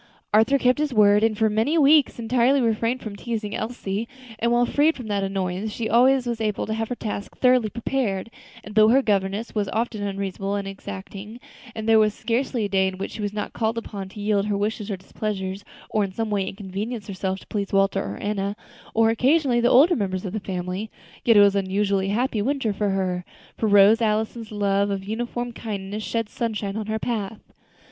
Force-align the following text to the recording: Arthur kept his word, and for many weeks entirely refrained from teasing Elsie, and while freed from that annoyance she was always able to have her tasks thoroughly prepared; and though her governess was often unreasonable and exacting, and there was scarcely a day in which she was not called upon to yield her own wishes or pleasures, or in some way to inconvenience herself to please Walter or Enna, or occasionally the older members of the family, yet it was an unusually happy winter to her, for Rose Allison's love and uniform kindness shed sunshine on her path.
Arthur 0.33 0.57
kept 0.57 0.79
his 0.79 0.91
word, 0.95 1.21
and 1.23 1.37
for 1.37 1.47
many 1.47 1.77
weeks 1.77 2.17
entirely 2.17 2.59
refrained 2.59 3.03
from 3.03 3.15
teasing 3.15 3.53
Elsie, 3.55 4.07
and 4.39 4.51
while 4.51 4.65
freed 4.65 4.95
from 4.97 5.05
that 5.09 5.21
annoyance 5.23 5.71
she 5.71 5.83
was 5.83 5.91
always 5.93 6.41
able 6.41 6.65
to 6.65 6.73
have 6.73 6.89
her 6.89 6.95
tasks 6.95 7.37
thoroughly 7.37 7.69
prepared; 7.69 8.31
and 8.63 8.73
though 8.73 8.87
her 8.87 9.03
governess 9.03 9.53
was 9.53 9.69
often 9.71 10.01
unreasonable 10.01 10.55
and 10.55 10.67
exacting, 10.67 11.39
and 11.75 11.87
there 11.87 11.99
was 11.99 12.15
scarcely 12.15 12.65
a 12.65 12.67
day 12.67 12.87
in 12.87 12.97
which 12.97 13.11
she 13.11 13.21
was 13.21 13.31
not 13.31 13.53
called 13.53 13.77
upon 13.77 14.09
to 14.09 14.19
yield 14.19 14.47
her 14.47 14.55
own 14.55 14.59
wishes 14.61 14.89
or 14.89 14.97
pleasures, 14.97 15.63
or 15.91 16.03
in 16.03 16.11
some 16.11 16.31
way 16.31 16.45
to 16.45 16.49
inconvenience 16.49 17.05
herself 17.07 17.37
to 17.37 17.45
please 17.45 17.71
Walter 17.71 18.03
or 18.03 18.17
Enna, 18.17 18.55
or 18.95 19.11
occasionally 19.11 19.59
the 19.61 19.69
older 19.69 19.95
members 19.95 20.25
of 20.25 20.33
the 20.33 20.39
family, 20.39 20.89
yet 21.23 21.37
it 21.37 21.41
was 21.41 21.55
an 21.55 21.65
unusually 21.65 22.07
happy 22.09 22.41
winter 22.41 22.73
to 22.73 22.89
her, 22.89 23.23
for 23.55 23.67
Rose 23.67 24.01
Allison's 24.01 24.51
love 24.51 24.89
and 24.89 25.05
uniform 25.05 25.51
kindness 25.53 26.01
shed 26.01 26.27
sunshine 26.27 26.75
on 26.75 26.87
her 26.87 26.97
path. 26.97 27.51